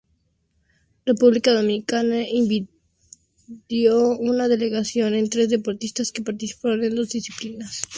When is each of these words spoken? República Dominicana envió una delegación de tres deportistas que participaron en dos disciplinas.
República 1.05 1.53
Dominicana 1.53 2.23
envió 2.27 2.65
una 4.17 4.47
delegación 4.47 5.11
de 5.13 5.29
tres 5.29 5.49
deportistas 5.49 6.11
que 6.11 6.23
participaron 6.23 6.83
en 6.83 6.95
dos 6.95 7.09
disciplinas. 7.09 7.83